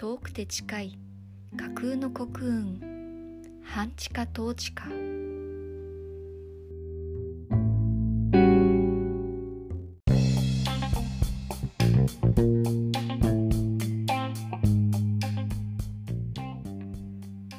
[0.00, 0.98] 遠くて近い
[1.58, 2.80] 架空の国運
[3.62, 4.84] 半地下統治下。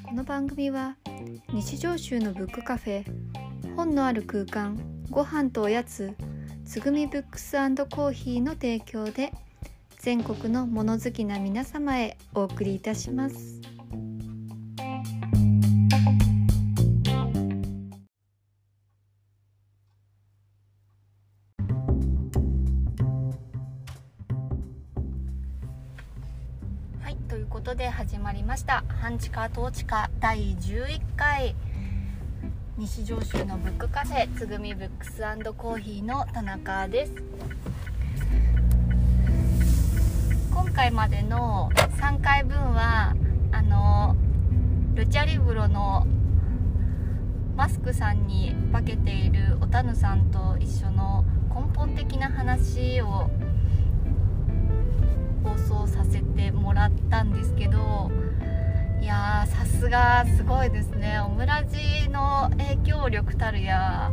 [0.03, 0.97] この番組は
[1.53, 3.05] 日常州のブックカフェ
[3.75, 4.79] 本のある空間
[5.11, 6.15] ご飯とおやつ
[6.65, 9.31] つぐみブックスコーヒーの提供で
[10.01, 13.61] 全国の物好きな皆様へお送りいたします。
[26.99, 31.53] はい、ということで始まりました「半地下統治下」第11回。
[32.75, 35.21] 西上州のブックカフェつぐみブックス
[35.53, 37.13] コーヒーの田中です。
[40.73, 41.69] 回までの
[41.99, 43.15] 3回分は
[43.51, 44.15] あの
[44.95, 46.07] ルチャリブロの
[47.55, 53.29] マスクさんに化けているおたぬさんと一緒の根本的な話を
[55.43, 58.09] 放送させてもらったんですけど
[59.01, 61.19] いやさすがすごいですね。
[61.19, 64.11] オムラジの影響力たるや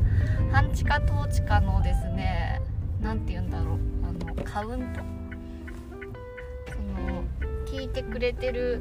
[0.50, 2.62] 半地下統治下のですね
[3.00, 3.78] 何て言うんだろう。
[4.02, 5.17] あのカウント。
[7.70, 8.80] 聞いてくれてる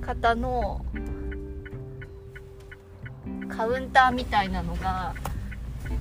[0.00, 0.84] 方の
[3.48, 5.14] カウンターみたいなのが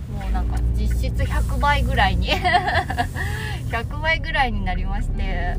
[0.09, 2.29] もうなんか実質100倍ぐらいに
[3.69, 5.57] 100倍ぐらいになりまして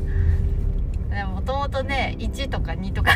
[1.27, 3.11] もともとね1とか2とか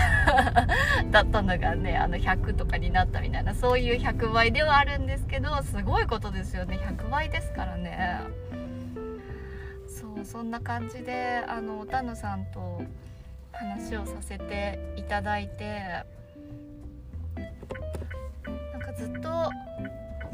[1.11, 6.77] だったのがねあの100とかになったみたいなそういう100倍ではあるんですけどすごいことですよね。
[6.77, 8.19] 100倍ですからね。
[9.87, 12.81] そうそんな感じであのおたぬさんと
[13.53, 16.03] 話をさせていただいて
[18.71, 19.29] なんかずっと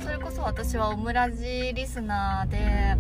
[0.02, 2.96] それこそ私はオムラジリスナーで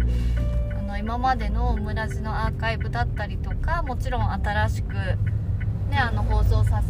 [0.77, 6.83] あの今までのオムラジのアーカイブだったりとかもちろん新しく、ね、あの放送さ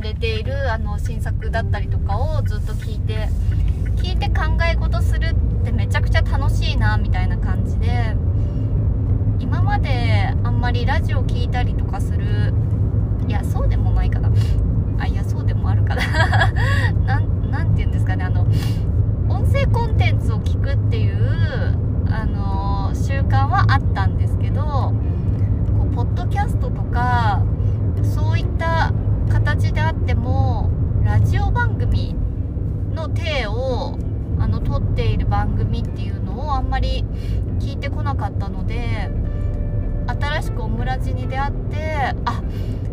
[0.00, 3.28] れているあの新作だったりとかをずっと聞いて
[3.96, 8.14] 聞いて考え事するってめちゃくちゃ楽しいなみたいな感じで
[9.38, 12.52] 今まであんまりラジオ聞いたりとかする
[13.26, 14.30] いやそうでもないかな。
[14.98, 16.02] あいやそうでもあるかな。
[17.50, 18.24] なんて言うんですかね。
[18.24, 18.46] あの
[19.28, 21.76] 音声コンテンツを聞くっていう
[22.10, 24.92] あの習慣はあったんですけどこ
[25.90, 27.42] うポッドキャストとか
[28.02, 28.92] そういった
[29.30, 30.70] 形であっても
[31.02, 32.14] ラジオ番組
[32.94, 33.98] の体を
[34.38, 37.04] あの撮っている番組っていうのをあんまり
[37.60, 39.10] 聞いてこなかったので
[40.06, 42.83] 新しくオムラジに出会ってあっ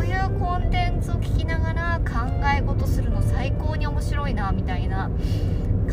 [0.00, 5.10] こういうコンテンツを聞きながら考え事するの最高に面白いなみたいな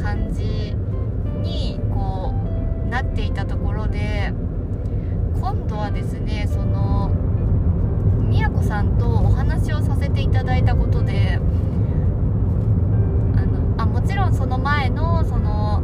[0.02, 0.74] 感じ
[1.42, 2.34] にこ
[2.86, 4.32] うなっていたところで
[5.42, 7.10] 今度はですねその
[8.30, 11.42] みやこさんとお話をさせていただいたことで
[13.36, 15.84] あのあもちろんその前のその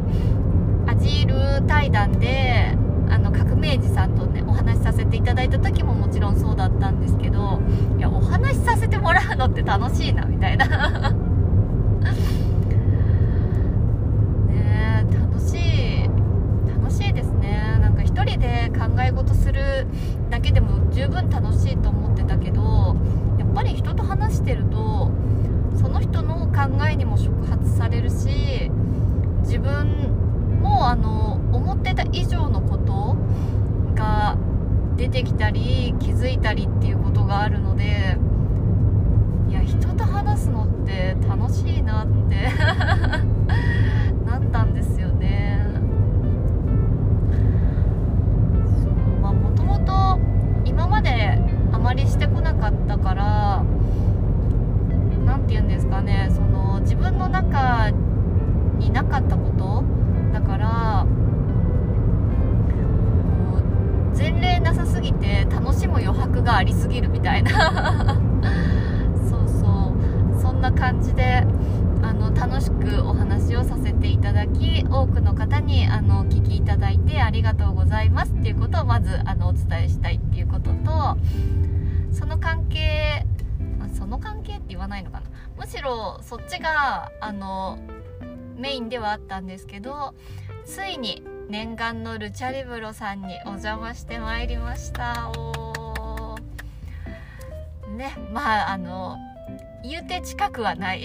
[0.86, 2.74] アジール対談で
[3.14, 7.60] あの革命児さんとねお話しさせていただいた時ももちろんそうだったんですけど
[7.96, 10.66] いやお話しさせてもらうのって楽しいなみたいな。
[14.48, 16.10] ね楽しい
[16.76, 17.78] 楽しいですね。
[17.80, 19.86] なんか一人で考え事する
[20.28, 22.96] だけでも十分楽しいと思ってたけど
[23.38, 25.12] やっぱり人と話してると
[25.76, 28.72] その人の考えにも触発されるし
[29.42, 30.23] 自分
[30.64, 33.16] もあの思ってた以上のこと
[33.94, 34.38] が
[34.96, 38.16] 出てきたり気づいたりっていうことがあるので
[39.50, 42.48] いや人と話すのって楽しいなって
[44.24, 45.60] なったんですよね。
[49.22, 50.18] まあもともと
[50.64, 51.38] 今まで
[51.72, 53.62] あまりしてこなかったから
[55.26, 57.90] 何て言うんですかねその自分の中
[58.78, 59.53] になかったこと
[64.86, 67.50] すぎて楽しむ余白がありすぎるみたいな。
[69.28, 69.94] そうそ
[70.38, 70.40] う。
[70.40, 71.46] そんな感じで
[72.02, 81.16] あの楽しくお話をさせていただき多くの方にあのお聞きいただいてありがとうございますっていうことをまずあのお伝えしたいっていうことと
[82.12, 83.26] その関係
[83.94, 85.26] その関係って言わないのかな。
[85.56, 87.78] むしろそっちがあの
[88.56, 90.14] メインではあったんですけど
[90.64, 95.30] ついに念願のルチャリブロさんにお邪魔してまいりました。
[95.36, 96.38] お
[97.96, 99.16] ねまああの
[99.82, 101.04] 言うて近くはない。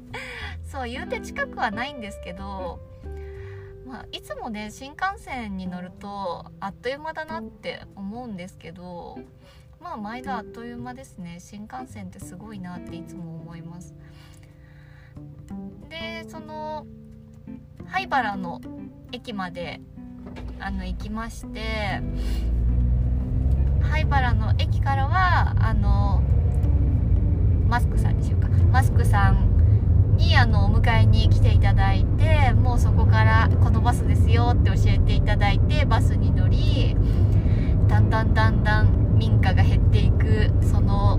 [0.64, 2.80] そう言うて近くはないんですけど、
[3.86, 9.18] まあ、いつもね新幹線に乗るとあっという間だなって思うんですけど
[9.80, 11.38] まあ毎度あっという間ですね。
[11.38, 13.94] 新幹線ってすごいなっていつも思います。
[15.88, 16.86] でその
[17.88, 18.60] 灰原の
[19.12, 19.80] 駅まで
[20.60, 22.00] あの行きまして
[23.80, 26.22] 灰原の駅からはあの
[27.68, 28.48] マスクさんでしょうか。
[28.70, 36.96] マスクさんにあのお迎えに来ていただいてもうそこからこのバスですよって教えていただいてバスに乗り
[37.88, 41.18] だんだんだんだん民家が減っていくその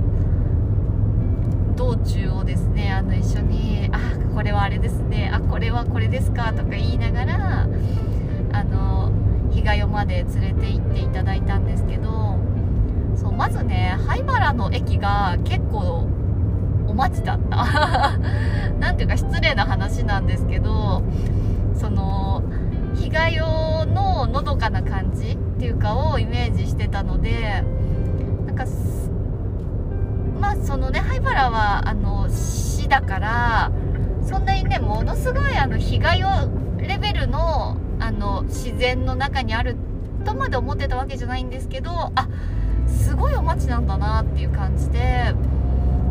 [1.77, 4.00] 道中をですねあの一緒に「あ
[4.35, 7.68] これはあれですねあこれはこれですか」とか言いながら
[8.51, 9.12] あの
[9.51, 12.38] 日帰まで連れて行っていただいたんですけど
[13.15, 16.07] そうまずね灰原の駅が結構
[16.88, 18.18] お待ちだった。
[18.80, 21.01] なんていうか失礼な話なんですけど
[21.75, 22.44] その
[22.95, 27.63] 日帰ののどかな感じっていうかをイメージしてたので
[28.45, 28.65] なんか
[30.37, 33.71] まあそのね灰原はあの市だから
[34.27, 36.27] そんなにねものすごいあの被害を
[36.77, 39.75] レベルのあの自然の中にある
[40.23, 42.27] とまで思ってたわけじゃないんですけどあ
[42.87, 45.33] すごいお街なんだなっていう感じで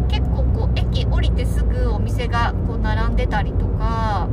[0.08, 4.28] 結構こう駅降りてすぐお店がこう並んでたりとか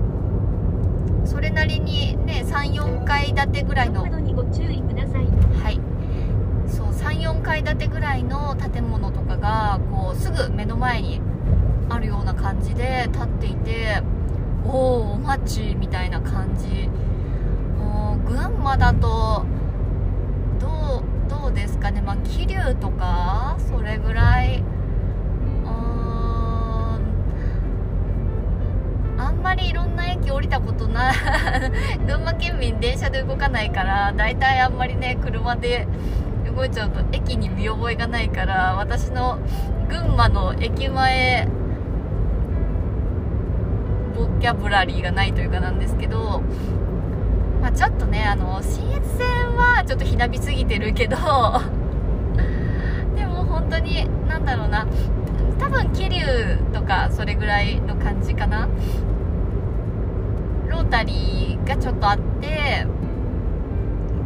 [1.26, 4.04] それなりにね34階建てぐらいの
[7.24, 11.22] 34階建てぐらいの建物とかがこうすぐ目の前に
[11.90, 14.04] あるような感じで立っていて
[14.66, 16.90] おおお町みたいな感じ。
[18.26, 19.46] 群馬だと
[20.60, 22.02] どうどうですかね。
[22.02, 24.64] まあ桐生とかそれぐらい
[29.18, 31.16] あんまりいろんな駅降りたことない。
[32.08, 35.88] 群馬県民電車で動かないから大体あんまりね車で
[36.56, 39.40] 動いちゃうと駅に見覚えがないから私の
[39.90, 41.48] 群馬の駅前
[44.16, 46.42] ボキャブラリーがないというかなんですけど
[47.62, 51.16] まあ、ちょっとねあの信越線はちょっとひなびすぎてるけど
[53.16, 54.86] でも本当に何だろうな
[55.60, 58.68] 多分桐生とかそれぐらいの感じかな。
[60.68, 62.88] ロータリーがちょっとあって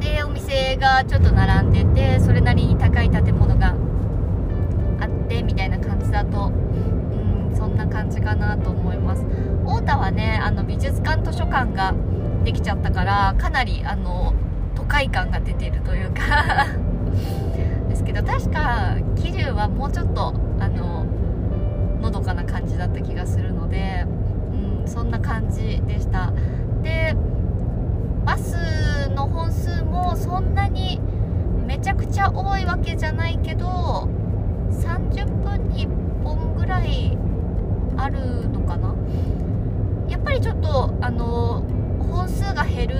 [0.07, 3.75] でお店がちょっと並んでてそれなりに高い建物が
[4.99, 9.25] あってみたいな感じだとうんそんな感じかなと思います。
[9.65, 11.93] 太田はねあの美術館図書館が
[12.45, 14.33] できちゃったからかなりあの
[14.75, 16.67] 都会感が出てるというか
[17.89, 21.05] ですけど確か桐生はもうちょっとあの
[22.01, 24.05] のどかな感じだった気がするので、
[24.81, 26.31] うん、そんな感じでした。
[26.81, 27.15] で
[28.23, 28.55] バス
[29.09, 30.99] の本数もそんなに
[31.65, 34.09] めちゃくちゃ多いわけじゃないけど
[34.71, 37.17] 30分に1本ぐらい
[37.97, 38.95] あるのかな？
[40.07, 41.63] やっぱりちょっとあの
[41.99, 42.95] 本数が減る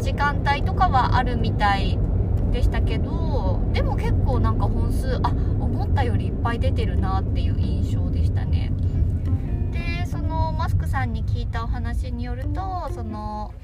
[0.00, 1.98] 時間帯とかはあるみたい
[2.50, 8.72] でしたけどでも結構なんか本数あ思ったよりいっぱい出てるなっていう印象でしたね。
[9.70, 13.54] でそのマスクさんに聞いたお話によるとその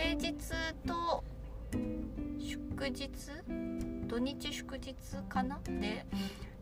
[0.00, 0.32] 平日
[0.86, 1.24] と
[2.38, 3.10] 祝日
[4.06, 4.94] 土日祝日
[5.28, 5.58] かな？
[5.64, 6.06] で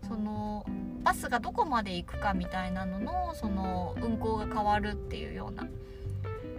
[0.08, 0.64] その
[1.02, 5.66] バスがどこまで行くかみたいなののその運行が変わるっていうような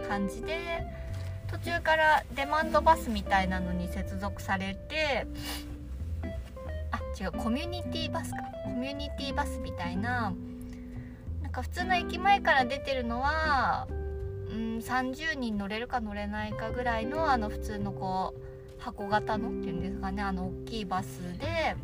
[0.06, 0.86] 感じで
[1.50, 5.26] 途中からデマンドバスみたいなのに接続されて
[6.92, 8.36] あ違うコミュニティバスか。
[8.64, 10.32] コミュニティバスみたいな
[11.42, 13.88] なんか普通の駅前から出てるのは、
[14.50, 21.76] うん、30人乗れるか乗れないかぐらいのあの普通のこう箱型のっていうんですかねあの大きいバスで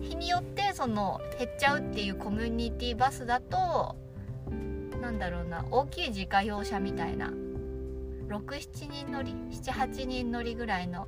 [0.00, 3.96] 日によってその減っちゃうっていうコミュニティバスだと
[5.00, 7.32] なんだろうな大きい自家用車みたいな
[8.28, 11.06] 67人乗り78人乗りぐらいの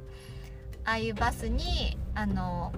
[0.84, 2.72] ああいうバスにあの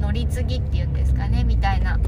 [0.00, 1.98] 乗り継ぎっていうんですかねみたいな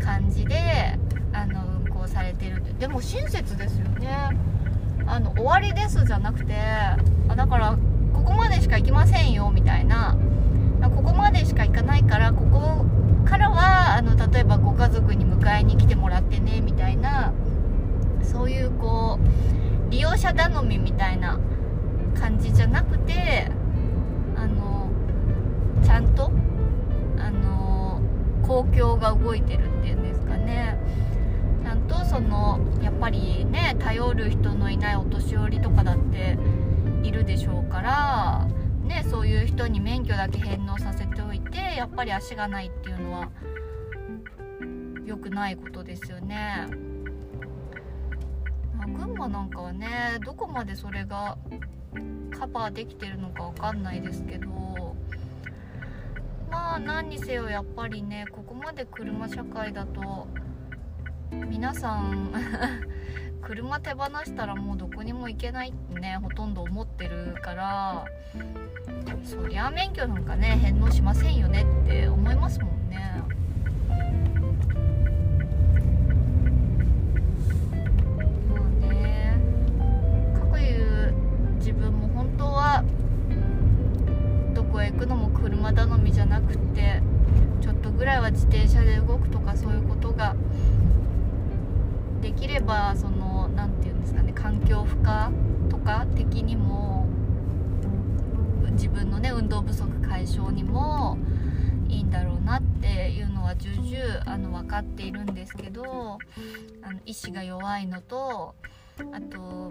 [0.00, 0.98] 感じで
[1.32, 1.73] あの
[2.04, 2.62] 運行されてる。
[2.78, 4.08] でも親切ですよね。
[5.06, 6.54] あの終わりですじゃなくて
[7.28, 7.76] あだから
[8.14, 10.16] ここまでしか行きませんよみたいな。
[10.82, 12.84] ここまでしか行かないからここ
[13.24, 17.32] からはあの例えばご家族に迎えに来てもらってねみたいな。
[18.22, 19.18] そういうこ
[19.88, 21.38] う利用者頼みみたいな。
[22.14, 23.50] 感じじゃなくて
[24.36, 24.88] あの
[25.82, 26.30] ちゃんと
[27.18, 28.00] あの
[28.46, 29.73] 公共が動いてる。
[32.14, 36.38] そのやっぱりね頼る人のいないお年寄りとかだって
[37.02, 38.48] いるでしょうから
[38.84, 43.30] ねそういう人に免許だけ返納させておいてやっぱり足がないっていうのは
[45.04, 46.68] 良くないことですよね。
[48.76, 51.36] まあ、群馬なんかはねどこまでそれが
[52.38, 54.94] カバーできてるのか分かんないですけど
[56.48, 60.28] まあ何にせよやっぱりねここまで車社会だと
[61.50, 62.30] 皆さん
[63.42, 68.04] 車手放したらもうどこにも行けないってねほとんど思ってるから
[69.24, 73.22] そりゃ免許なんかね返納しませんよねって思いますもんね。
[78.48, 79.36] まあね
[80.34, 81.14] かくいう
[81.56, 82.84] 自分も本当は
[84.54, 87.02] どこへ行くのも車頼みじゃなくて
[87.60, 90.36] ちょっとぐらいは自転車で動くとかそういうことが
[92.24, 97.06] できればその何て言うんですかね環境負荷とか的にも
[98.72, 101.18] 自分のね運動不足解消にも
[101.86, 106.18] いいんだろうなっていうのは重々あの分かっているんですけど
[106.82, 108.54] あの意志が弱いのと
[109.12, 109.68] あと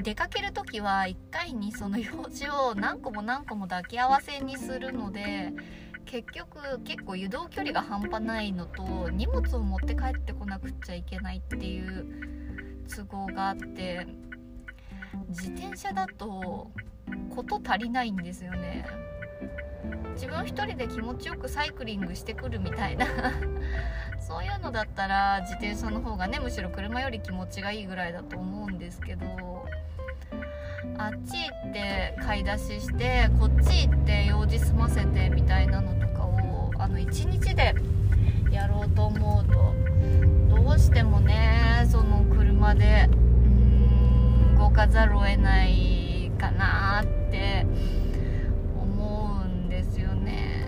[0.00, 5.52] 出かける時は1回にその用事を何個も何個も抱き合わせにするので
[6.08, 12.06] 結局結構移動距離が半端ないのと荷物を持って帰ってこなくちゃいけないっていう
[12.88, 14.06] 都合があって
[15.28, 16.70] 自転車だと
[17.34, 18.86] こと足りないんですよね。
[20.14, 23.06] 自分一人で気持ちよくサイクリングしてくるみたいな。
[24.18, 29.26] そういうのだったら自転車の方がねむしろ車より気持ちがいいぐらいだと思うんですけど。
[30.96, 37.74] あっち行って買い出ししてこっち行って用事済ませてみたいなのとかをあの1日で
[38.50, 39.74] やろうと思うと
[40.48, 47.66] どうしてもねその車でうん動かざるを得ないかなって
[48.76, 50.64] 思うんですよね。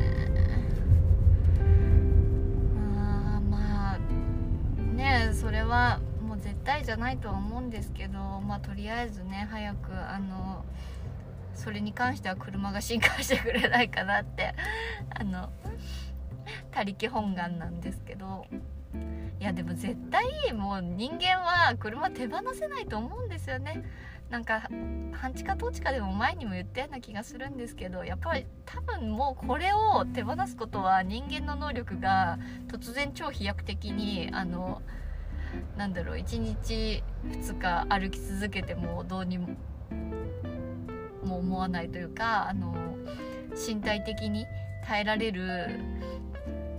[2.97, 3.99] あまあ
[4.95, 6.01] ねそれは
[6.65, 10.65] 対じゃないとは思うんですけどまあとりあえずね早くあの
[11.55, 14.55] それに関しては車が進化してくれないかなって
[15.11, 15.51] あの
[16.71, 18.47] 他力本願なんですけど。
[19.41, 23.83] いやでも絶対もう人間は車手放せないと思うんですよね。
[24.29, 24.69] なんか
[25.13, 32.39] 半地下統治下でも前にも言ったような気がするんですけどやっぱり多分もうこれを手放すことは人間の能力が
[32.69, 34.83] 突然超飛躍的にあの
[35.77, 39.49] なんだろう1日2日歩き続けてもどうにも
[41.25, 42.75] 思わないというかあの
[43.55, 44.47] 身体的に
[44.87, 45.69] 耐えられる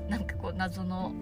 [0.10, 1.14] なんかこう謎の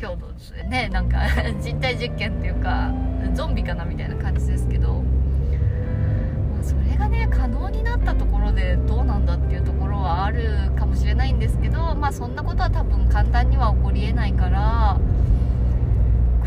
[0.00, 0.88] 強度ですね。
[0.90, 1.18] なんか
[1.62, 2.90] 実体実験っていうか
[3.34, 14.98] ゾンビかなみたいな感じですけど、まあ、それがね可能になったところでどうなんだっていうところはあるかもしれないんですけどまあそんなことは多分簡単には起こりえないから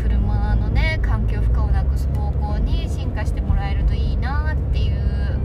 [0.04, 5.38] 車のね環境負荷をなくす方向に進化してもらえるといいなっていう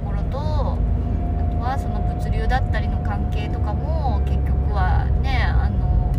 [0.00, 6.12] ところとあとはその物流だったりの関係とかも結局はねあの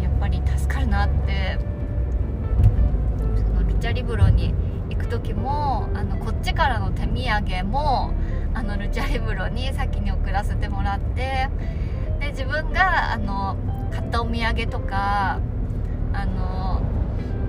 [0.00, 1.58] やっぱり助かるなって
[3.18, 3.24] そ
[3.54, 4.54] のルチャリブロに
[4.88, 8.12] 行く時もあのこっちからの手土産も
[8.54, 11.48] あのルチャリブロに先に送らせてもらって
[12.20, 13.56] で自分があの
[13.94, 15.38] 買ったお土産とか
[16.12, 16.82] あの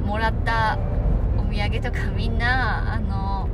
[0.06, 0.78] もらった
[1.40, 3.50] お土産とかみんなあの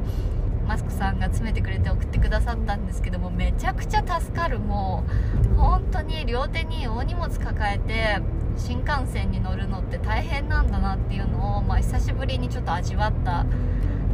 [0.68, 4.60] マスクさんが詰めてくれて送ってくださったんですけどもめちゃくちゃ助かる。
[4.60, 5.06] も
[5.54, 8.22] う本当に両手に大荷物抱えて
[8.58, 13.46] 新幹線に乗るのって大変なんだなっていうのを、まあ、久しぶりにちょっと味わった。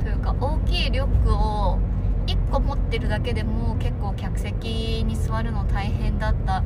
[0.04, 1.80] というか大きいリュックを
[2.28, 6.62] 1個持ってるだけでも結構客席に座るの大変だった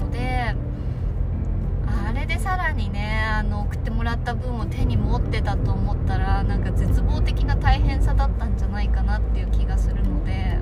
[0.00, 0.54] ので
[2.08, 10.58] あれでさらにねあの送ってもらった分を手に持ってたと思ったらなんか絶望的な大変さだったんじゃないかなっていう気がするので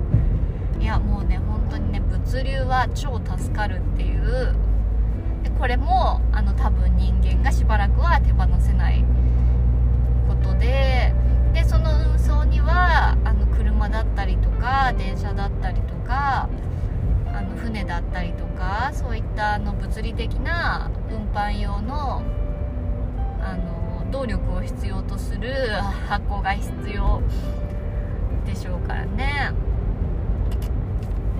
[0.81, 4.55] いやもうね本当にね物流は超助かるっていう。
[5.43, 9.05] でこれもあの多分人間がしばらくは手放せない
[10.27, 11.13] ことで
[11.53, 16.49] でその運送にはあの車だったりとか電車だったりとか
[17.33, 22.21] あの船だったりとかそういったあの物理的な運搬用の
[23.39, 25.51] あの動力を必要とする
[26.07, 27.21] 箱が必要
[28.45, 29.51] でしょうからね。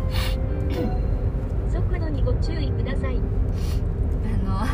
[1.71, 3.17] 速度にご注意ください。
[3.17, 3.19] あ
[4.45, 4.65] の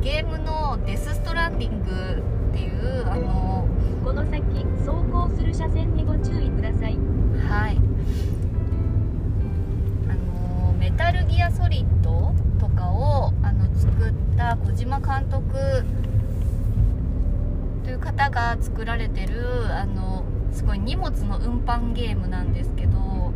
[0.00, 3.66] ゲームの「デス・ストランディング」っていうあの
[4.04, 4.42] この先
[4.78, 6.98] 走行する車線にご注意ください。
[7.48, 7.93] はい
[10.78, 15.84] メタルギアソリッドとかをあの作った小島監督
[17.84, 23.32] という方が作られてるあのすごい荷物の運搬ゲームなんですけど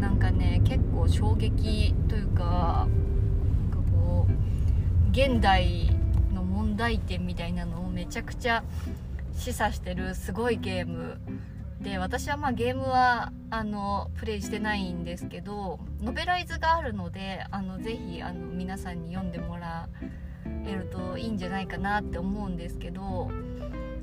[0.00, 2.86] なんかね結構衝撃というか
[3.70, 5.90] なんかこう現代
[6.34, 8.62] の問題点みたいなのをめちゃくちゃ
[9.34, 11.18] 示唆してるすごいゲーム
[11.86, 19.88] で私はまあゲームはあのプレイしてないんですけどノベライズがあるのであのぜひあの皆さんに読んでもら
[20.66, 23.30] えるといいんじゃないかなって思うんですけど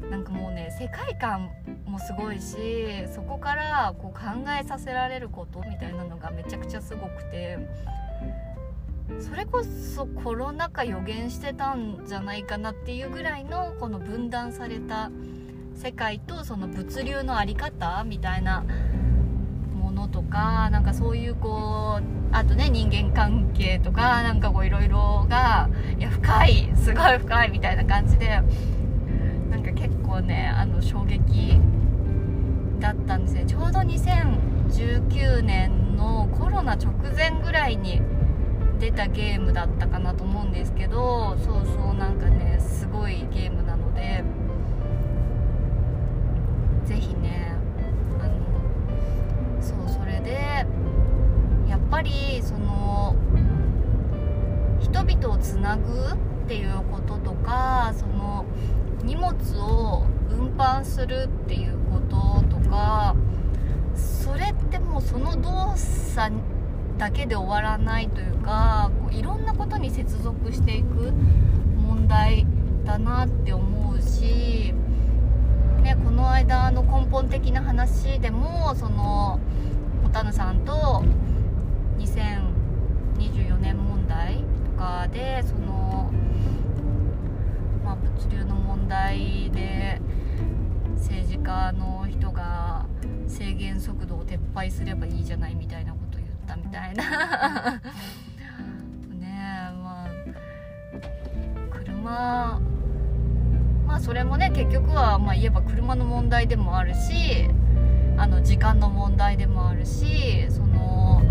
[0.09, 1.51] なんかもうね世界観
[1.85, 2.55] もすごいし
[3.13, 7.57] そこからこう考えさせられることみたいなのがめちゃくちゃすごくて
[9.19, 15.11] それこそコロナ禍予言してたんじゃないかなっていうぐらいのこの分断された
[15.75, 18.63] 世界とその物流の在り方みたいな
[19.75, 28.27] ものとかなんかそういうこうあとね人間関係とかなんかこういろいろがいや深いすごい深いみたいな感じで
[29.49, 31.59] なんか結構ねあの衝撃
[32.79, 33.45] だったんですね。
[33.45, 38.01] ちょうど2019年のコロナ直前ぐらいに
[38.79, 44.23] 出たゲームだったかなと思うんですけどそうそうなんかねすごいゲームなので
[46.85, 47.55] ぜひね
[48.19, 50.65] あのそうそれで
[51.67, 53.15] やっぱりその
[54.79, 58.45] 人々をつなぐっていうこととかその
[59.03, 63.15] 荷物を運搬するっていうこととか
[63.95, 66.33] それってもうその動作
[66.97, 71.11] だけで終わらないというかこういろんなことに接続していく
[71.75, 72.45] 問題
[72.83, 74.73] だなって思うし、
[75.95, 79.39] ね、この間の根本的な話でもその
[80.01, 81.03] ホタヌさんと
[81.99, 86.11] 2024年問題とかでその、
[87.83, 90.01] まあ、物流の問題で
[90.95, 92.85] 政治家の人が
[93.27, 97.81] 制限速度を撤廃すればいいじゃないみたいなこと言ったみたいな。
[99.19, 100.09] ねえまあ
[101.69, 102.72] 車まあ
[104.03, 107.47] それもね結局はまあ言えば車の問題でもあるし
[108.17, 111.21] あの時間の問題でもあるしその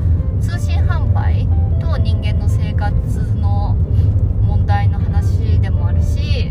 [0.40, 1.46] 通信販売
[1.78, 2.94] と人間の生活
[3.34, 3.74] の
[4.40, 6.46] 問題の話でもあるし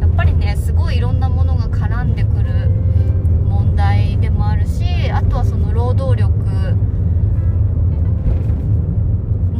[0.00, 2.68] やっぱりねすごいいろんなものが絡んでくる
[3.48, 6.34] 問題でもあるしあとはその労働力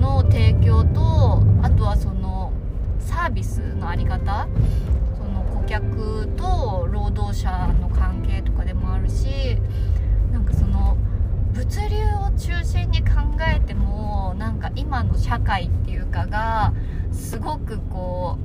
[0.00, 2.52] の提供とあとはその
[2.98, 4.48] サービスの在り方
[5.66, 7.50] 客と労働者
[7.80, 9.58] の関係とかでもあるし
[10.32, 10.96] なんかその
[11.52, 13.16] 物流を中心に考
[13.54, 16.72] えてもなんか今の社会っていうかが
[17.12, 18.38] すごくこ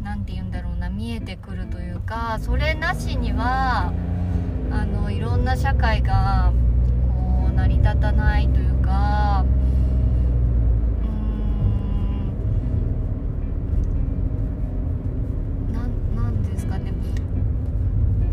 [0.00, 3.92] う何て言うんだろうな見えてくるというかそれなしには
[4.70, 6.52] あのいろんな社会が
[7.08, 9.44] こう成り立たないというか
[11.02, 11.08] うー
[15.70, 16.92] んなんなんですかね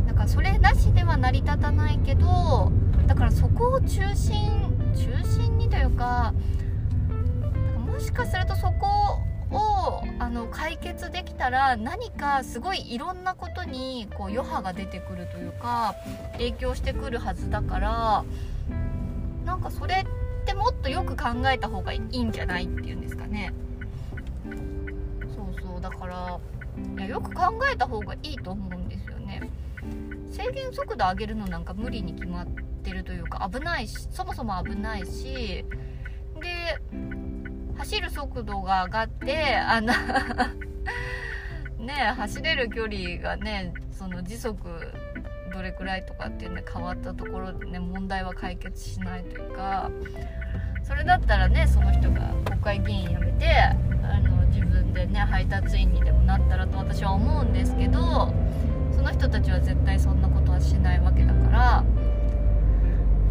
[0.08, 2.72] だかそれなしでは成り立たないけど
[3.08, 6.34] だからそこを中心中心にというか
[7.88, 8.86] もしかするとそこ
[9.52, 15.96] をあの解決できたら何かすごいいろんなことにこう余波が出てくるというか
[16.34, 18.26] 影響してくるはずだから
[19.46, 23.54] なんかそれってもっとよく考えた方がいいんじゃないっていうんですかね。
[25.34, 26.40] そうそうだから
[26.98, 28.89] いやよく考えた方がいいと思うんです
[30.40, 32.48] 制限速度上げるのなんか無理に決まっ
[32.82, 35.66] てるというか危ないしそもそも危ないし
[36.40, 36.80] で
[37.78, 39.94] 走る速度が上がってあの
[41.86, 44.58] ね走れる距離がねその時速
[45.52, 49.92] どれくらいとかっていうね変わったところでね問題は解決しないというか
[50.84, 53.46] それだったらねその人が国会議員辞めて
[54.04, 58.34] あの自分でね配達員にでもなったらと私は思うんですけど
[59.00, 61.84] その人たちは絶対そんなことはしないわけだから。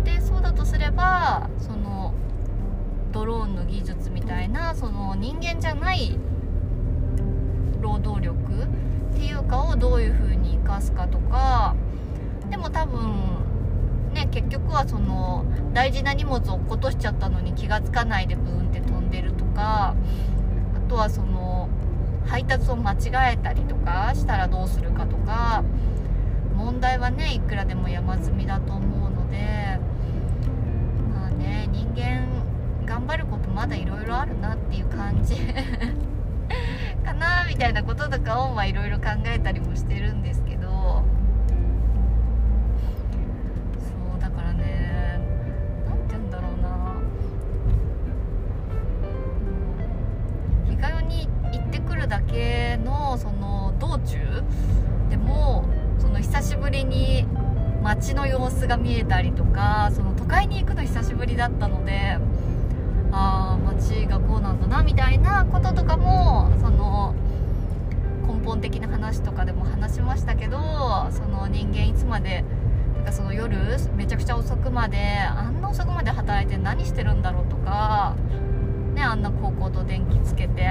[0.03, 2.15] でそうだとすればその
[3.13, 6.19] ドローンの技術みたいなその人間じゃない
[7.83, 8.35] 労働力
[9.13, 11.77] っていうかをどういう風に生かすかとか。
[12.49, 13.13] でも多分
[14.15, 19.95] ね結局はその大事な荷物を落っことしちゃったのに気が付かないでブーンって飛んでるとか。
[20.75, 21.38] あとはその
[22.29, 25.65] 配達を間違えたりとかしたらどうするかとか
[26.55, 29.79] 問題はねいくらでも山積みだと思うので
[31.13, 32.27] まあね人間
[32.85, 35.37] 頑張ることまだいろいろあるなっていう感じ
[37.05, 40.43] かなみたいなこととかをいろいろ考えたりもしてるんです
[56.69, 57.25] ぶりに
[57.83, 62.19] 街の様子が見えたりとかその都会に行くの久しぶりだったので
[63.11, 67.15] ああ街がこうなんだなみたいなこととかもその
[68.27, 70.59] 根本的な話とかでも話しましたけど
[71.11, 72.45] その人間いつまで
[72.97, 73.57] なんかその夜
[73.97, 78.15] めちゃくちゃ遅くまであんな遅くまで働いて何してるんだろうとか、
[78.95, 80.69] ね、あんな高校と電気つけて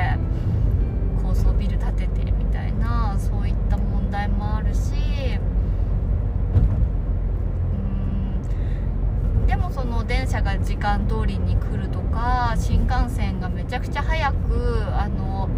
[1.23, 4.91] 高層ビル建ててみたいなそういった問題もあるし
[6.53, 6.60] う
[9.37, 15.49] んでもその電車が時間通りに来るとか新幹線がめちゃくちゃ早くあの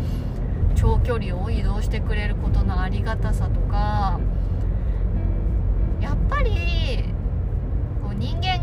[0.76, 4.20] 長距離を移動してくれることのありがたさとか
[6.00, 6.52] やっぱり
[8.04, 8.62] こう人間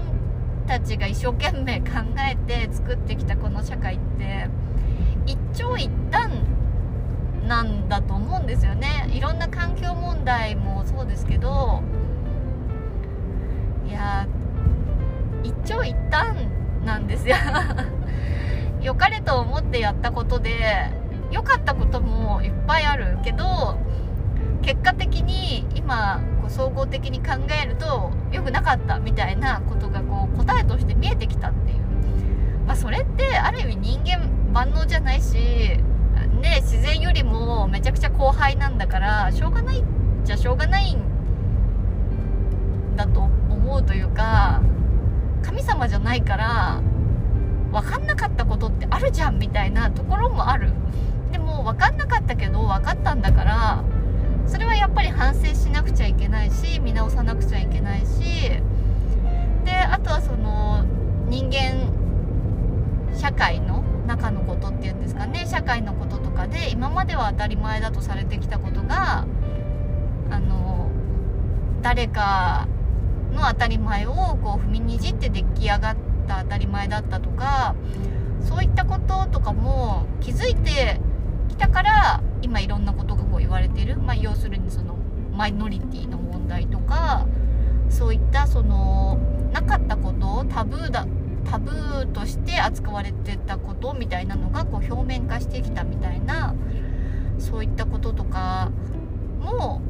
[0.66, 1.86] たちが一生懸命考
[2.18, 4.48] えて作ってきたこの社会って
[5.26, 6.30] 一長一短
[7.46, 9.08] なんだと思うんですよね。
[9.12, 11.82] いろんな環境問題もそうですけど
[13.88, 14.26] いや
[15.46, 16.36] 一長一短
[16.84, 17.36] なんですよ。
[18.82, 20.90] 良かれと思ってやったことで
[21.30, 23.78] 良かったこともいっぱいあるけど
[24.62, 31.78] 結果的に今こう総合的に考えると良くなかったみたいなことがこう答えとして見えてきたっていう、
[32.66, 35.34] まあ、それってある意味人間万能じゃないし
[36.40, 39.82] ね自然よりもめちゃくちゃ後輩なんだからしょうがない
[40.24, 40.98] じゃしょうがないん
[42.96, 44.62] だと思うというか
[45.46, 46.80] 神様じゃないから
[47.70, 50.72] 分かんなかったことってあるじゃんみたいなところもある。
[51.30, 53.84] でも分かんなかったけど分かったんだから
[54.46, 58.48] それはやっぱり反省しなくちゃいけないし見直さなくちゃいけないし
[59.64, 60.84] であとはその
[61.28, 61.92] 人間
[63.14, 65.46] 社会の中のことっていうんですかね。
[65.46, 69.26] 社会のこととかで今までは当たり前だとされてきたことが
[70.30, 70.88] あの
[71.82, 72.68] 誰か
[73.36, 75.96] の当たり前をこう踏みにじって出来上がっ
[76.26, 77.76] た当たり前だったとか
[78.40, 81.00] そういったこととかも気づいて
[81.48, 84.96] きたから今いろんなことがこう言われてる、まあ、要するにその
[85.32, 87.26] マイノリティの問題とか
[87.90, 89.18] そういったその
[89.52, 91.06] なかったことをタブーだ
[91.48, 96.54] タブーとして扱われてたことみたいなのがこう表面化してきたみたいな
[97.38, 98.72] そういったこととか
[99.38, 99.80] も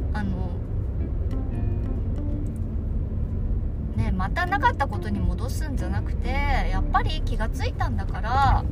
[4.27, 8.65] またなかったことに戻すんじゃなくてやっぱり気がついたんだから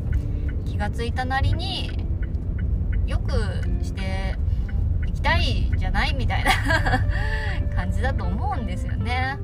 [0.65, 2.05] 気がついたなりに
[3.07, 3.31] よく
[3.85, 4.35] して
[5.07, 6.51] いきたいじゃないみたいな
[7.73, 9.39] 感じだと思うんですよね。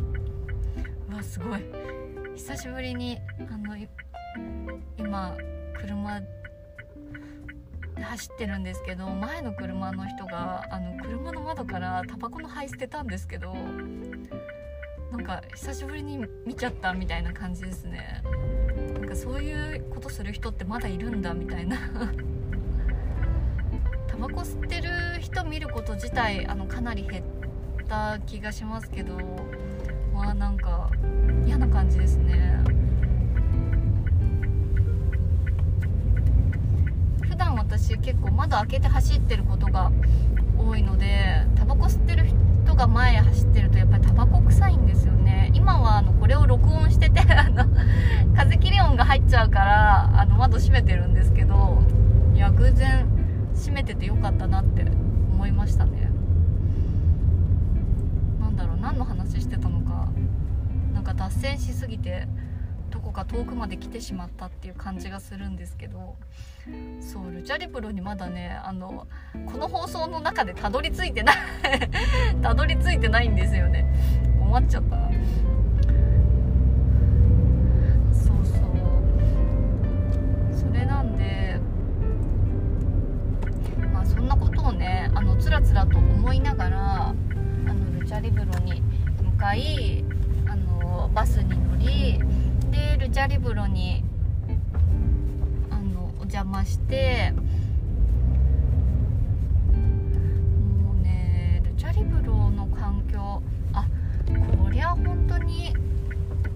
[1.09, 1.65] うわすごい。
[2.35, 3.77] 久しぶりにあの
[4.99, 5.37] 今
[5.79, 6.21] 車
[8.03, 13.55] 走ってるんですけど前の車の人があの車の窓からタバコの灰捨てたんですけど
[15.11, 18.23] なんか久しぶりに見ちゃったみたいな感じですね。
[18.95, 21.77] なんかそういうことする人ってまだいるんだみたいな。
[24.07, 27.25] タバコ吸ってる人見ること自体あのかなり減っ
[27.89, 29.17] た気がしますけど
[30.13, 30.91] まあなんか
[31.45, 32.63] 嫌な感じですね。
[37.23, 39.91] 普段私結構窓開けて走ってることが
[40.57, 47.65] 多いのでタバコ吸ってる人が前走ってるとやっぱりタバコ臭いんですよね今はあのこれを録音しててあの
[48.37, 51.83] 風切り音が入っちゃうからあの窓閉めてるんですけど
[52.35, 53.09] いや偶然
[53.55, 56.11] 閉めててよかったなって思いましたね
[58.41, 60.09] なんだろう何の話してたのか
[60.95, 62.27] なんか脱線しすぎて
[62.91, 66.17] どこか遠くまで来てしまったっていう感じがするんですけど
[67.01, 69.07] そうルチャリブロにまだねあの
[69.47, 71.37] この放送の中でたどり着いてない
[72.43, 73.87] たどり着いてないんですよね。
[74.39, 74.97] 困っちゃった
[78.13, 78.65] そうそう。
[80.53, 81.61] それなんで
[83.93, 88.83] まあそんなことをねあのつらつらと思いながらあのルチャリブロに
[89.23, 90.05] 向かい
[91.15, 92.21] バスに乗り
[92.71, 94.05] でルチャリブロに
[95.71, 97.33] あのお邪魔して
[99.73, 103.87] もうねルチャリブロの環境あ
[104.63, 105.75] こりゃ本当に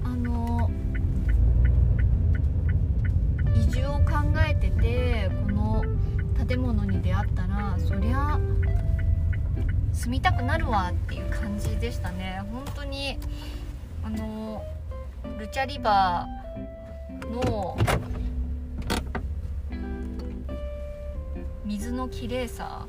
[0.04, 0.70] あの
[3.56, 4.04] 移住を考
[4.48, 5.84] えててこの
[6.46, 8.38] 建物に出会ったらそりゃ
[9.92, 12.42] 住みたくなるわっていう感じでしたね。
[12.52, 13.18] 本当に
[14.04, 14.62] あの
[15.38, 17.78] ルチャリバーの
[21.64, 22.86] 水の綺麗さ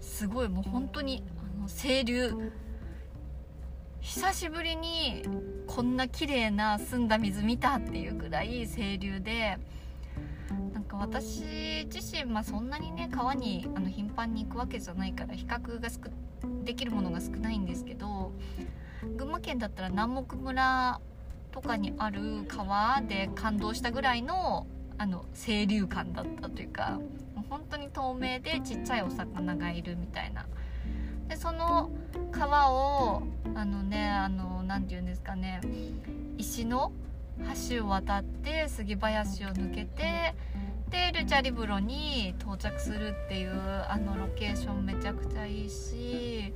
[0.00, 2.52] すごいもう本当にあの清流。
[4.00, 5.22] 久しぶりに
[5.66, 9.58] こんな綺麗な澄んだ水見たっていうぐらい清流で。
[10.72, 15.88] なんか私自身、まあ、そんなにね川にあの頻繁に行くわけじゃないから比較が
[16.64, 18.32] できるものが少ないんですけど
[19.02, 21.00] 群馬県だったら南牧村
[21.52, 24.66] とかにある川で感動したぐらいの
[25.00, 26.98] あの清流感だったというか
[27.48, 30.46] 本当に透明でちっちゃいお魚がいるみたいな。
[31.28, 31.90] でその
[32.32, 33.22] 川を
[33.54, 35.60] あのねあの何て言うんですかね
[36.38, 36.90] 石の
[37.70, 40.34] 橋を渡って杉林を抜けて
[40.90, 46.47] でルチャリブロに到着するっていうあのロケーションめちゃくちゃいいし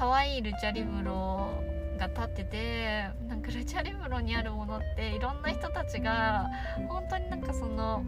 [0.00, 1.62] 可愛いルチャリブロ
[1.98, 6.48] が立っててなんかルチャリブロにあるものっていろんな人たちが
[6.88, 8.02] 本当になんかその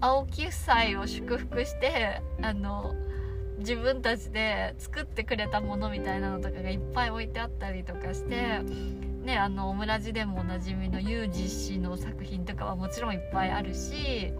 [0.00, 2.96] 青木夫妻を祝福してあの
[3.60, 8.58] 自分たちで作ってくれたものみたいなのとかがいっぱい置いてあったりとかして
[9.22, 14.32] ねあのオムラジでもおなじみのユージ氏の作品とかはもちろんいっぱいあるし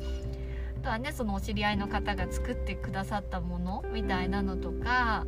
[0.80, 5.24] あとはねそのお知り合いの方が作ってくださったものみたいなのとか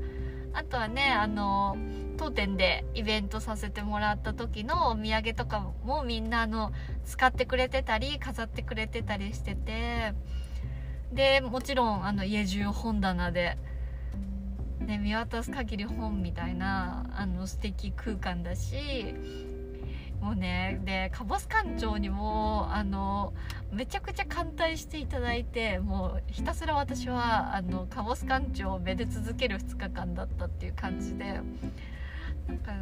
[0.55, 1.77] あとはねあの
[2.17, 6.73] 当店でイベントさせてもらった時のお土産とかもみんなあの
[7.05, 10.15] 使ってくれてたり飾ってくれてたりしてて
[11.13, 13.59] でもちろんあの家中本棚で、
[14.81, 19.15] ね、見渡す限り本みたいなあの素敵空間だし
[20.25, 23.35] もうねでカボス館長にもあの
[23.71, 32.73] めちゃくちゃ歓待していただいてもうひたすら私はあのカボス館長をめで続ける2日間だったっていう感じでなんか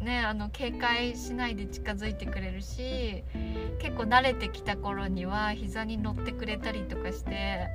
[0.00, 3.22] ねあの警戒しないで近づいてくれるし
[3.78, 7.68] 結構慣れてきた頃には膝に乗ってくれたりとかして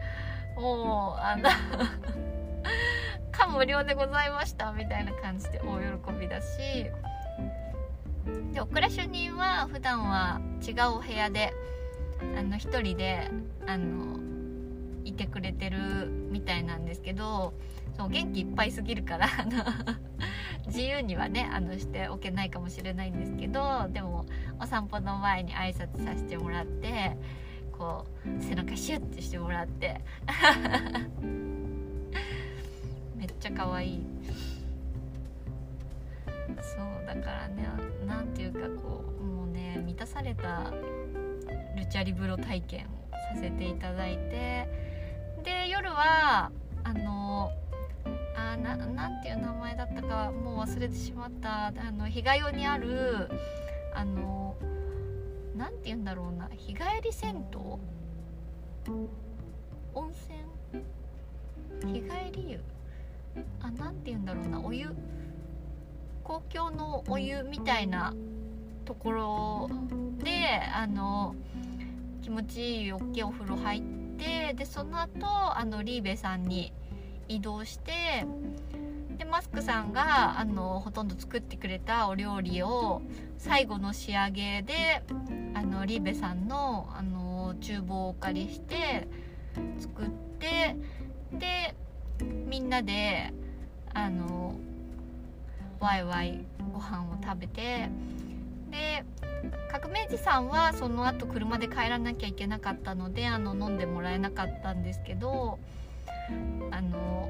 [0.56, 1.52] もうあの
[3.32, 6.48] 感無量でございましたみたいな感じで大喜びだし
[8.54, 11.54] でオクラ主任は普段は違うお部屋で
[12.38, 13.30] あの一人で
[13.66, 14.20] あの
[15.06, 17.54] いてくれてるみたいなんですけど
[17.98, 19.64] そう元気いっぱいすぎるからあの
[20.68, 24.26] 自由にはねあのしておけないかもしれないんですけどでも
[24.60, 27.18] お散歩の前に挨拶させてもらって
[27.72, 30.02] こう背中シュッてしてもらって
[33.16, 34.06] めっちゃ可愛い。
[36.62, 37.68] そうだからね
[38.06, 40.72] 何ていうかこうもうね満たされた
[41.76, 42.90] ルチャリブロ体験を
[43.36, 44.68] させていただいて
[45.44, 46.52] で夜は
[46.84, 47.52] あの
[48.36, 53.30] あななんていう名前だったかもう忘れてしまったあの日帰りにある
[53.94, 54.56] あの
[55.56, 57.58] なんて言うんだろうな日帰り銭湯？
[59.94, 61.94] 温泉？
[61.94, 62.60] 日帰り湯？
[63.62, 64.88] あなんて言うんだろうなお湯？
[66.28, 68.14] 公共のお湯みたいな
[68.84, 69.70] ところ
[70.22, 71.38] であの
[72.22, 73.82] 気持ちいい大きいお風呂入っ
[74.18, 76.74] てでその後あのリーベさんに
[77.30, 78.26] 移動して
[79.18, 83.02] でマスクさんがあのほとんど作ってくれたお料理を
[83.38, 85.04] 最後の仕上げで
[85.54, 89.08] あのリーベさんのあの厨房をお借りして
[89.80, 90.10] 作っ
[90.40, 90.76] て
[91.32, 91.74] で
[92.20, 93.32] みんなで
[93.94, 94.56] あの
[95.80, 97.90] ワイワイご飯を食べて
[98.72, 99.04] で
[99.72, 105.60] 革命児さんはその後車で帰らなきゃいけなかったのであの飲んでもらえなかったんですけど
[106.72, 107.30] あの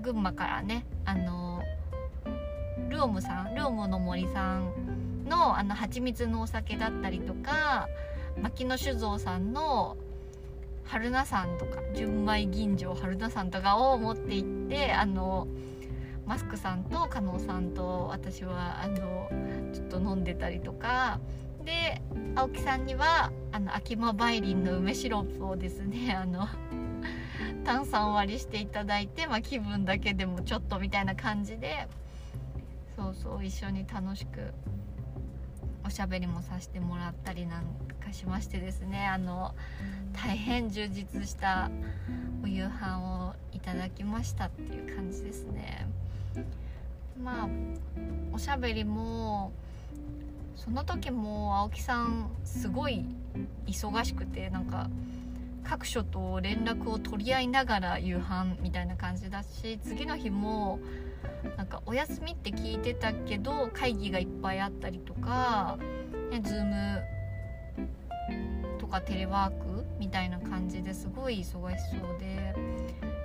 [0.00, 1.62] 群馬からねあの
[2.88, 7.88] ルオムさんルオムの森さんのあの蜂蜜のお酒だったりとか
[8.40, 9.96] 牧野酒造さんの
[10.84, 15.46] 春菜さんとか純米吟醸春菜さんとかを持って行ってあの
[16.26, 19.28] マスクさんと加納さんと私はあの
[19.72, 21.20] ちょっと飲んでたりとか。
[21.64, 22.02] で
[22.34, 26.48] 青木さんにはあの秋間梅林の梅シロップをですね あの
[27.64, 31.86] 炭酸割りしていただいて、まあ、気分だけでもちょっとみたいな感じで
[32.96, 34.52] そうそう一緒に楽しく
[35.84, 37.64] おしゃべりもさせてもらったりなん
[38.04, 39.54] かしましてですねあの
[40.12, 41.70] 大変充実した
[42.42, 45.88] お夕飯をいただきましたっていう感じですね。
[47.22, 47.48] まあ
[48.32, 49.52] おしゃべりも
[50.56, 53.04] その時も青木さんすごい
[53.66, 54.88] 忙しくてなんか
[55.64, 60.80] 各所と連絡を取り合いながら夕飯みたいな感じだし次の日も
[61.56, 65.78] なんかお休みって聞いてたけど会議がいっぱいあったりとか、
[66.30, 67.02] ね、ズーム
[68.78, 72.54] とかテレワークみたいな感じですごい忙しそうで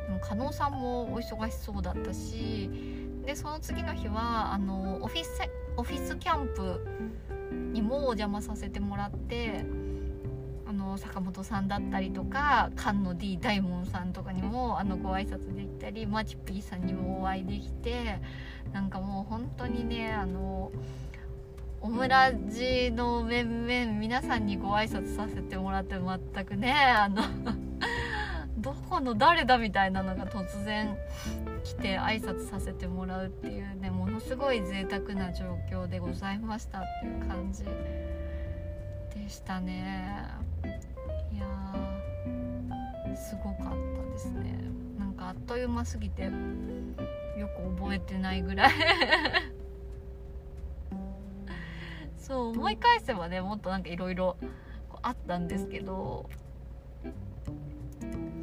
[0.07, 2.96] でも加納さんもお忙しそうだったし
[3.27, 5.41] でその次の日はあのオフィス
[5.75, 6.81] オフィスキャンプ
[7.73, 9.65] にもお邪魔させてもらって
[10.65, 18.21] あの坂本さんだったりとか菅野 D 大門さんとかにもあのご挨拶できたりマチピーさんにもお会いできて
[18.71, 20.71] なんかもう本当にねあの
[21.81, 27.23] オムラジの面々皆さんにご挨拶させてもらって全くねあの
[28.57, 30.97] どこの誰だみたいなのが突然
[31.67, 40.29] 来て挨拶させてもらうっていうねものすごい贅沢な状況でございましたっていう感じでしたね。
[41.33, 44.57] いやーすごかったですね。
[44.97, 46.29] なんかあっという間すぎてよ
[47.49, 48.71] く覚えてないぐらい。
[52.15, 54.37] そう思い返せばねもっとなんかいろいろ
[55.01, 56.29] あったんですけど。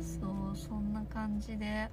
[0.03, 0.44] そう。
[0.57, 1.91] そんな感じで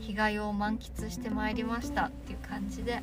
[0.00, 3.02] 被害を満喫してまいりましたっていう感じで。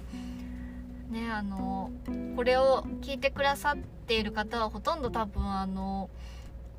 [1.10, 1.90] ねあの
[2.36, 6.10] これを聞いてくださっている方はほとんど多分あの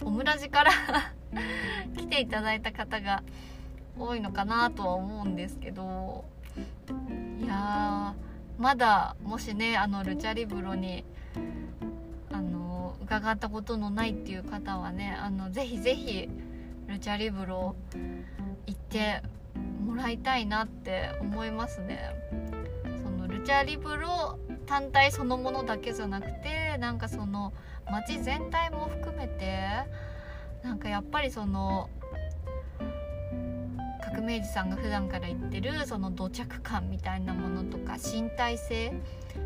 [0.03, 0.73] オムラジから
[1.97, 3.23] 来ていただいた方が
[3.99, 6.25] 多いのかなとは思うんですけど。
[7.41, 8.15] いや
[8.59, 11.05] まだもしねあのルチャリブロに
[12.33, 16.29] あの伺ったことのないっていう方はねあのぜひぜひ
[16.89, 17.77] ルチャリブロ
[18.67, 19.23] 行って
[19.85, 22.11] もらいたいなって思いますね。
[23.03, 27.53] そのルチャリブロ単体そのものだけじゃなくてなんかその
[27.91, 29.69] 街全体も含めて
[30.63, 31.91] なんかやっぱりその
[34.19, 38.93] 革命児さんが普段から言ってるその土着感みたいなものとか身体性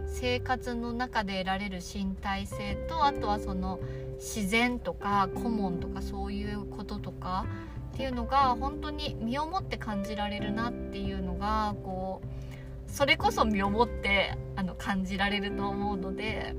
[0.06, 3.80] 生活の中で得られる身体性とあとはその
[4.16, 7.44] 自然とか古文とかそういうこととか
[7.92, 16.54] っていうのが本当に身をもって感じられるなっていうのがこうそれこそ身をもってあの感じられると思うので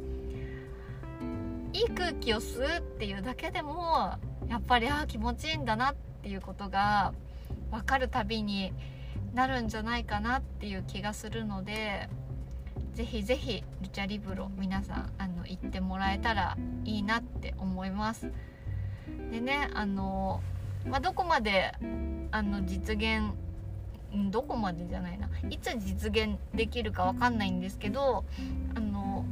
[1.74, 4.12] いい空気を吸うっていうだけでも
[4.48, 7.12] やっぱりああ気持ちいいんだなっていうことが
[7.74, 8.72] 分かる旅に
[9.34, 12.08] なるんじゃないかなっていう気がするので
[12.94, 16.56] ぜひぜひルチャリブロ皆さんあの行ってもらえたら
[16.86, 18.32] いいなって思います。
[19.32, 20.42] でねあの、
[20.86, 21.74] まあ、どこまで
[22.32, 23.34] あの実現
[24.30, 25.28] どこまでじゃないな。
[25.50, 28.24] いつ実現できるかわかんないんですけど
[28.76, 29.26] あの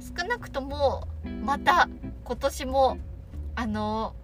[0.00, 1.08] 少なくとも
[1.42, 1.88] また
[2.24, 2.98] 今年も
[3.56, 4.14] あの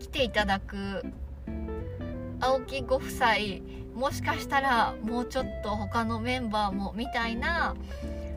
[0.00, 1.04] 来ていただく
[2.40, 3.28] 青木ご夫妻
[3.94, 7.74] もしかしたらもうちょっと他のメンバーもみたいな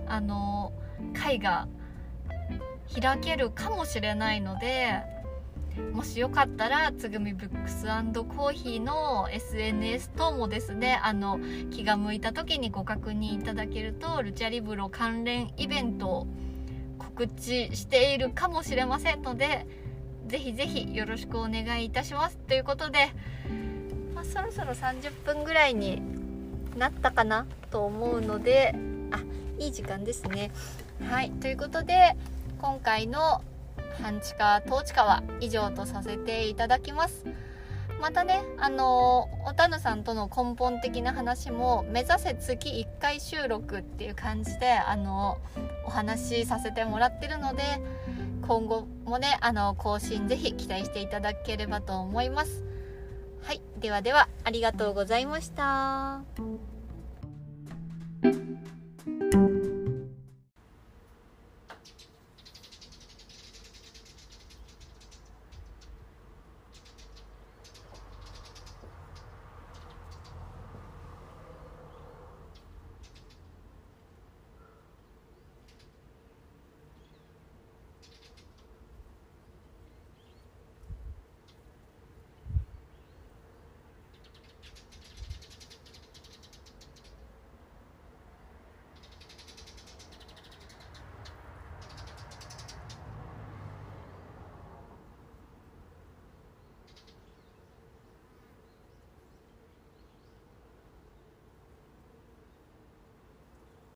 [0.07, 0.73] あの
[1.13, 1.67] 会が
[2.99, 5.01] 開けるかもしれないので
[5.93, 16.27] もしよかったらつぐみブックスコーヒーの SNS 等もですねあの気が向いた時にご確認いただけるとルチャリブロ関連イベントを
[16.97, 19.65] 告知しているかもしれませんので
[20.27, 22.37] ぜひぜひよろしくお願いいたします。
[22.47, 23.09] ということで
[24.21, 25.99] まあ、そろそろ30分ぐらいに
[26.77, 28.75] なったかなと思うので
[29.09, 29.19] あ
[29.57, 30.51] いい時間ですね。
[31.09, 31.31] はい。
[31.31, 32.15] ということで
[32.59, 33.41] 今回の
[33.99, 37.25] 半地下統治下は以上とさせていただきます。
[37.99, 45.39] またねあのおたぬさんとの根本的な話も目指せ月1回収録っていう感じであの
[45.85, 47.63] お話しさせてもらってるので
[48.47, 52.70] 今後もねあの更新ぜひ期待していただければと思います。
[53.43, 53.61] はい。
[53.79, 56.21] ではでは、ありがとうございました。